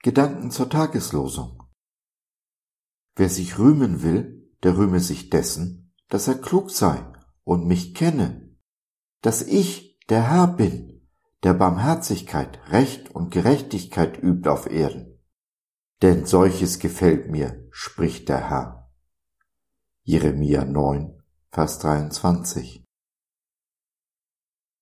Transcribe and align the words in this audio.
Gedanken 0.00 0.52
zur 0.52 0.70
Tageslosung. 0.70 1.60
Wer 3.16 3.28
sich 3.28 3.58
rühmen 3.58 4.04
will, 4.04 4.48
der 4.62 4.76
rühme 4.76 5.00
sich 5.00 5.28
dessen, 5.28 5.92
dass 6.08 6.28
er 6.28 6.36
klug 6.36 6.70
sei 6.70 7.04
und 7.42 7.66
mich 7.66 7.96
kenne, 7.96 8.56
dass 9.22 9.42
ich 9.42 9.98
der 10.08 10.30
Herr 10.30 10.46
bin, 10.46 11.08
der 11.42 11.54
Barmherzigkeit, 11.54 12.60
Recht 12.70 13.10
und 13.10 13.32
Gerechtigkeit 13.32 14.22
übt 14.22 14.48
auf 14.48 14.70
Erden. 14.70 15.18
Denn 16.00 16.24
solches 16.24 16.78
gefällt 16.78 17.28
mir, 17.28 17.66
spricht 17.72 18.28
der 18.28 18.48
Herr. 18.48 18.92
Jeremia 20.04 20.64
9, 20.64 21.20
Vers 21.50 21.80
23. 21.80 22.84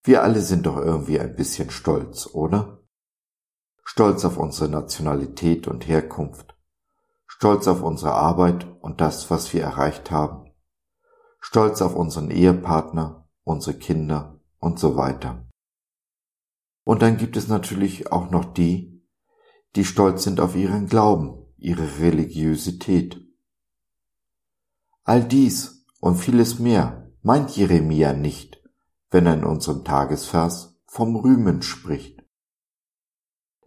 Wir 0.03 0.23
alle 0.23 0.43
sind 0.43 0.67
doch 0.67 0.77
irgendwie 0.77 1.19
ein 1.19 1.35
bisschen 1.35 1.71
stolz, 1.71 2.27
oder? 2.27 2.80
Stolz 3.93 4.25
auf 4.25 4.39
unsere 4.39 4.71
Nationalität 4.71 5.67
und 5.67 5.89
Herkunft, 5.89 6.57
stolz 7.27 7.67
auf 7.67 7.83
unsere 7.83 8.13
Arbeit 8.13 8.65
und 8.81 9.01
das, 9.01 9.31
was 9.31 9.53
wir 9.53 9.65
erreicht 9.65 10.13
haben, 10.13 10.53
stolz 11.41 11.83
auf 11.83 11.97
unseren 11.97 12.31
Ehepartner, 12.31 13.29
unsere 13.43 13.77
Kinder 13.77 14.39
und 14.61 14.79
so 14.79 14.97
weiter. 14.97 15.45
Und 16.85 17.03
dann 17.03 17.17
gibt 17.17 17.37
es 17.37 17.49
natürlich 17.49 18.13
auch 18.13 18.31
noch 18.31 18.45
die, 18.45 19.05
die 19.75 19.85
stolz 19.85 20.23
sind 20.23 20.39
auf 20.39 20.55
ihren 20.55 20.87
Glauben, 20.87 21.53
ihre 21.59 21.99
Religiosität. 21.99 23.21
All 25.03 25.25
dies 25.25 25.85
und 25.99 26.15
vieles 26.15 26.61
mehr 26.61 27.11
meint 27.23 27.57
Jeremia 27.57 28.13
nicht, 28.13 28.63
wenn 29.11 29.27
er 29.27 29.35
in 29.35 29.45
unserem 29.45 29.85
Tagesvers 29.85 30.81
vom 30.87 31.17
Rühmen 31.17 31.63
spricht. 31.63 32.20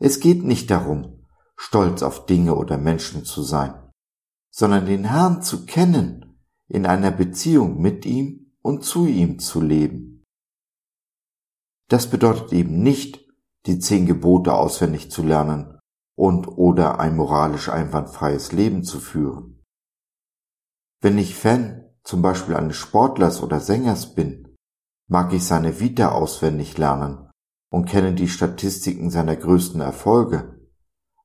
Es 0.04 0.20
geht 0.20 0.44
nicht 0.44 0.70
darum, 0.70 1.26
stolz 1.56 2.04
auf 2.04 2.26
Dinge 2.26 2.56
oder 2.56 2.78
Menschen 2.78 3.24
zu 3.24 3.42
sein, 3.42 3.90
sondern 4.52 4.86
den 4.86 5.06
Herrn 5.06 5.42
zu 5.42 5.66
kennen, 5.66 6.44
in 6.68 6.86
einer 6.86 7.10
Beziehung 7.10 7.82
mit 7.82 8.06
ihm 8.06 8.54
und 8.62 8.84
zu 8.84 9.06
ihm 9.06 9.40
zu 9.40 9.62
leben. 9.62 10.26
Das 11.88 12.10
bedeutet 12.10 12.52
eben 12.52 12.84
nicht, 12.84 13.26
die 13.66 13.80
zehn 13.80 14.06
Gebote 14.06 14.54
auswendig 14.54 15.10
zu 15.10 15.24
lernen 15.24 15.80
und 16.18 16.50
oder 16.50 17.00
ein 17.00 17.16
moralisch 17.16 17.70
einwandfreies 17.70 18.52
Leben 18.52 18.84
zu 18.84 19.00
führen. 19.00 19.64
Wenn 21.00 21.18
ich 21.18 21.34
Fan 21.34 21.96
zum 22.04 22.22
Beispiel 22.22 22.58
eines 22.58 22.76
Sportlers 22.76 23.42
oder 23.42 23.62
Sängers 23.62 24.14
bin, 24.16 24.54
mag 25.08 25.32
ich 25.32 25.46
seine 25.46 25.80
Vita 25.80 26.12
auswendig 26.12 26.78
lernen 26.78 27.30
und 27.74 27.86
kenne 27.86 28.14
die 28.14 28.28
Statistiken 28.28 29.10
seiner 29.10 29.36
größten 29.36 29.82
Erfolge. 29.82 30.62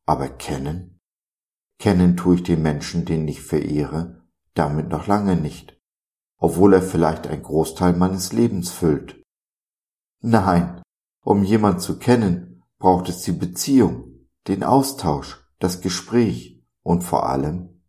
Aber 0.07 0.31
kennen? 0.31 0.99
Kennen 1.79 2.17
tue 2.17 2.37
ich 2.37 2.43
den 2.43 2.63
Menschen, 2.63 3.05
den 3.05 3.29
ich 3.29 3.43
verehre, 3.43 4.27
damit 4.55 4.89
noch 4.89 5.07
lange 5.07 5.37
nicht, 5.37 5.79
obwohl 6.39 6.73
er 6.73 6.81
vielleicht 6.81 7.27
ein 7.27 7.43
Großteil 7.43 7.93
meines 7.93 8.33
Lebens 8.33 8.71
füllt. 8.71 9.23
Nein, 10.23 10.81
um 11.23 11.45
jemand 11.45 11.83
zu 11.83 11.99
kennen, 11.99 12.65
braucht 12.79 13.11
es 13.11 13.21
die 13.21 13.33
Beziehung, 13.33 14.27
den 14.47 14.65
Austausch, 14.65 15.47
das 15.59 15.83
Gespräch 15.83 16.65
und 16.83 17.05
vor 17.05 17.29
allem 17.29 17.83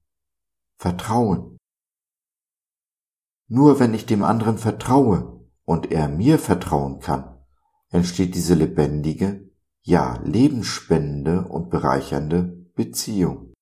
Vertrauen. 0.77 1.55
Nur 3.47 3.79
wenn 3.79 3.93
ich 3.93 4.05
dem 4.05 4.21
anderen 4.21 4.57
vertraue 4.57 5.47
und 5.63 5.93
er 5.93 6.09
mir 6.09 6.37
vertrauen 6.37 6.99
kann, 6.99 7.38
entsteht 7.91 8.35
diese 8.35 8.53
lebendige, 8.53 9.49
ja 9.81 10.19
lebensspendende 10.23 11.47
und 11.47 11.69
bereichernde 11.69 12.43
Beziehung. 12.75 13.53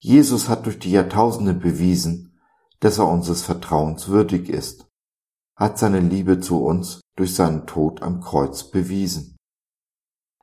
Jesus 0.00 0.48
hat 0.48 0.66
durch 0.66 0.78
die 0.78 0.90
Jahrtausende 0.90 1.54
bewiesen, 1.54 2.38
dass 2.80 2.98
er 2.98 3.08
unseres 3.08 3.42
Vertrauens 3.42 4.08
würdig 4.08 4.48
ist, 4.48 4.86
hat 5.56 5.78
seine 5.78 6.00
Liebe 6.00 6.40
zu 6.40 6.62
uns 6.62 7.00
durch 7.16 7.34
seinen 7.34 7.66
Tod 7.66 8.02
am 8.02 8.20
Kreuz 8.20 8.70
bewiesen. 8.70 9.36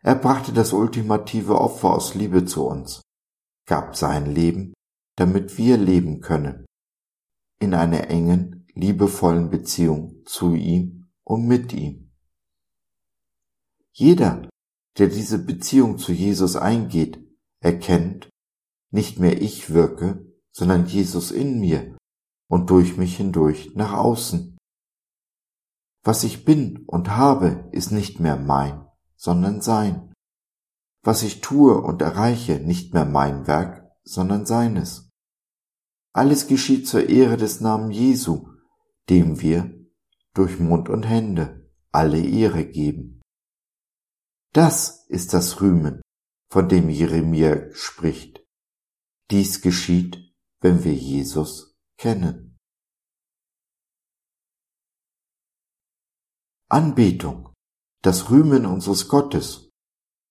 Er 0.02 0.16
brachte 0.16 0.52
das 0.52 0.74
ultimative 0.74 1.60
Opfer 1.60 1.94
aus 1.94 2.16
Liebe 2.16 2.46
zu 2.46 2.66
uns, 2.66 3.02
gab 3.68 3.96
sein 3.96 4.26
Leben, 4.26 4.74
damit 5.16 5.58
wir 5.58 5.78
leben 5.78 6.22
können 6.22 6.66
in 7.60 7.76
einer 7.76 8.10
engen, 8.10 8.66
liebevollen 8.74 9.52
Beziehung 9.52 10.24
zu 10.26 10.56
ihm 10.56 11.01
und 11.24 11.48
mit 11.48 11.74
ihm. 11.74 12.12
Jeder, 13.94 14.50
der 14.98 15.08
diese 15.08 15.40
Beziehung 15.40 15.98
zu 15.98 16.12
Jesus 16.12 16.56
eingeht, 16.56 17.20
erkennt, 17.60 18.30
nicht 18.92 19.20
mehr 19.20 19.42
ich 19.42 19.74
wirke, 19.74 20.26
sondern 20.52 20.86
Jesus 20.86 21.32
in 21.32 21.60
mir 21.60 21.98
und 22.48 22.70
durch 22.70 22.98
mich 22.98 23.18
hindurch 23.18 23.72
nach 23.76 23.94
außen. 23.94 24.58
Was 26.04 26.24
ich 26.24 26.46
bin 26.46 26.84
und 26.88 27.12
habe, 27.12 27.70
ist 27.72 27.92
nicht 27.92 28.20
mehr 28.20 28.36
mein, 28.36 28.86
sondern 29.16 29.62
sein. 29.62 30.14
Was 31.04 31.24
ich 31.24 31.42
tue 31.42 31.80
und 31.80 32.02
erreiche, 32.02 32.60
nicht 32.60 32.94
mehr 32.94 33.06
mein 33.06 33.48
Werk, 33.48 33.90
sondern 34.04 34.46
seines. 34.46 35.10
Alles 36.14 36.48
geschieht 36.48 36.88
zur 36.88 37.08
Ehre 37.08 37.38
des 37.38 37.62
Namen 37.62 37.92
Jesu, 37.92 38.48
dem 39.10 39.42
wir 39.42 39.81
durch 40.34 40.60
Mund 40.60 40.90
und 40.90 41.04
Hände 41.04 41.70
alle 41.92 42.22
Ehre 42.24 42.66
geben. 42.66 43.22
Das 44.54 45.06
ist 45.08 45.34
das 45.34 45.62
Rühmen, 45.62 46.02
von 46.50 46.68
dem 46.68 46.90
Jeremia 46.90 47.74
spricht. 47.74 48.46
Dies 49.30 49.62
geschieht, 49.62 50.34
wenn 50.60 50.84
wir 50.84 50.94
Jesus 50.94 51.76
kennen. 51.98 52.58
Anbetung, 56.70 57.54
das 58.02 58.30
Rühmen 58.30 58.66
unseres 58.66 59.08
Gottes 59.08 59.70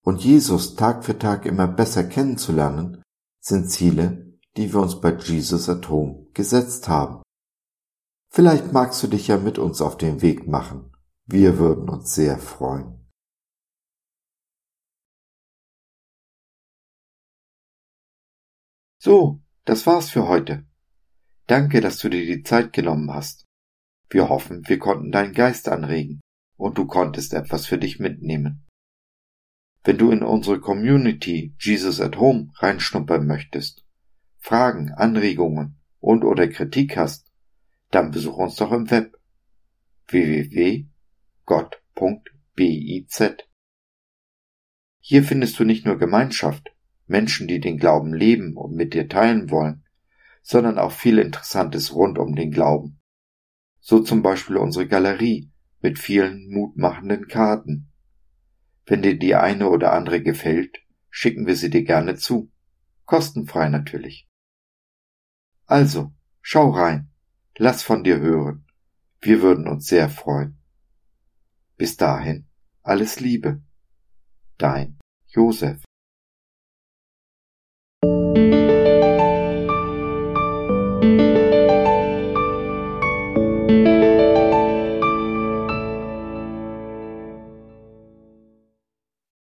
und 0.04 0.22
Jesus 0.22 0.74
Tag 0.74 1.04
für 1.04 1.18
Tag 1.18 1.44
immer 1.44 1.68
besser 1.68 2.04
kennenzulernen, 2.04 3.02
sind 3.42 3.70
Ziele, 3.70 4.38
die 4.56 4.72
wir 4.72 4.80
uns 4.80 5.00
bei 5.00 5.14
Jesus 5.14 5.68
at 5.68 5.88
Home 5.88 6.26
gesetzt 6.32 6.88
haben. 6.88 7.22
Vielleicht 8.32 8.72
magst 8.72 9.02
du 9.02 9.08
dich 9.08 9.26
ja 9.26 9.38
mit 9.38 9.58
uns 9.58 9.82
auf 9.82 9.96
den 9.96 10.22
Weg 10.22 10.46
machen. 10.46 10.92
Wir 11.26 11.58
würden 11.58 11.88
uns 11.88 12.14
sehr 12.14 12.38
freuen. 12.38 13.10
So, 19.02 19.40
das 19.64 19.86
war's 19.86 20.10
für 20.10 20.28
heute. 20.28 20.64
Danke, 21.46 21.80
dass 21.80 21.98
du 21.98 22.08
dir 22.08 22.24
die 22.24 22.44
Zeit 22.44 22.72
genommen 22.72 23.12
hast. 23.12 23.46
Wir 24.08 24.28
hoffen, 24.28 24.62
wir 24.68 24.78
konnten 24.78 25.10
deinen 25.10 25.32
Geist 25.32 25.68
anregen 25.68 26.20
und 26.56 26.78
du 26.78 26.86
konntest 26.86 27.32
etwas 27.32 27.66
für 27.66 27.78
dich 27.78 27.98
mitnehmen. 27.98 28.66
Wenn 29.82 29.98
du 29.98 30.12
in 30.12 30.22
unsere 30.22 30.60
Community 30.60 31.56
Jesus 31.58 32.00
at 32.00 32.18
Home 32.18 32.52
reinschnuppern 32.56 33.26
möchtest, 33.26 33.84
Fragen, 34.38 34.92
Anregungen 34.92 35.80
und 35.98 36.22
oder 36.22 36.46
Kritik 36.46 36.96
hast, 36.96 37.29
dann 37.90 38.10
besuch 38.10 38.36
uns 38.36 38.56
doch 38.56 38.72
im 38.72 38.90
Web 38.90 39.16
www.gott.biz. 40.08 40.88
Hier 45.00 45.24
findest 45.24 45.58
du 45.58 45.64
nicht 45.64 45.86
nur 45.86 45.98
Gemeinschaft, 45.98 46.74
Menschen, 47.06 47.48
die 47.48 47.60
den 47.60 47.78
Glauben 47.78 48.14
leben 48.14 48.56
und 48.56 48.74
mit 48.74 48.94
dir 48.94 49.08
teilen 49.08 49.50
wollen, 49.50 49.84
sondern 50.42 50.78
auch 50.78 50.92
viel 50.92 51.18
Interessantes 51.18 51.94
rund 51.94 52.18
um 52.18 52.36
den 52.36 52.50
Glauben. 52.50 53.00
So 53.80 54.00
zum 54.00 54.22
Beispiel 54.22 54.56
unsere 54.56 54.86
Galerie 54.86 55.50
mit 55.80 55.98
vielen 55.98 56.50
mutmachenden 56.50 57.26
Karten. 57.28 57.90
Wenn 58.86 59.02
dir 59.02 59.18
die 59.18 59.34
eine 59.34 59.68
oder 59.68 59.92
andere 59.92 60.22
gefällt, 60.22 60.78
schicken 61.08 61.46
wir 61.46 61.56
sie 61.56 61.70
dir 61.70 61.84
gerne 61.84 62.16
zu. 62.16 62.50
Kostenfrei 63.04 63.68
natürlich. 63.68 64.28
Also, 65.66 66.12
schau 66.42 66.70
rein, 66.70 67.09
Lass 67.62 67.82
von 67.82 68.02
dir 68.02 68.18
hören. 68.20 68.64
Wir 69.20 69.42
würden 69.42 69.68
uns 69.68 69.84
sehr 69.84 70.08
freuen. 70.08 70.58
Bis 71.76 71.98
dahin, 71.98 72.48
alles 72.82 73.20
Liebe. 73.20 73.60
Dein 74.56 74.98
Josef. 75.26 75.84
Musik 78.02 78.50